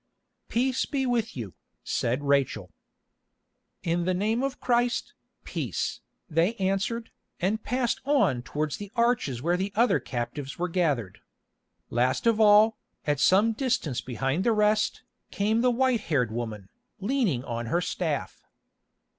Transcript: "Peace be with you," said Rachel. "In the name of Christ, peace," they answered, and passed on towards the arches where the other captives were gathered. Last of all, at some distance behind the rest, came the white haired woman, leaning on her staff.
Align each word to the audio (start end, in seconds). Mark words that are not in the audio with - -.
"Peace 0.49 0.87
be 0.87 1.05
with 1.05 1.37
you," 1.37 1.53
said 1.83 2.23
Rachel. 2.23 2.71
"In 3.83 4.05
the 4.05 4.15
name 4.15 4.41
of 4.41 4.59
Christ, 4.59 5.13
peace," 5.43 6.01
they 6.27 6.55
answered, 6.55 7.11
and 7.39 7.61
passed 7.63 8.01
on 8.03 8.41
towards 8.41 8.77
the 8.77 8.91
arches 8.95 9.43
where 9.43 9.57
the 9.57 9.71
other 9.75 9.99
captives 9.99 10.57
were 10.57 10.69
gathered. 10.69 11.21
Last 11.91 12.25
of 12.25 12.39
all, 12.41 12.79
at 13.05 13.19
some 13.19 13.53
distance 13.53 14.01
behind 14.01 14.43
the 14.43 14.53
rest, 14.53 15.03
came 15.29 15.61
the 15.61 15.69
white 15.69 16.01
haired 16.01 16.31
woman, 16.31 16.69
leaning 16.99 17.43
on 17.43 17.67
her 17.67 17.79
staff. 17.79 18.41